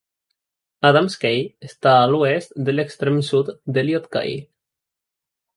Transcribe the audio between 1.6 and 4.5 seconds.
està a l'oest de l'extrem sud d'Elliot Key.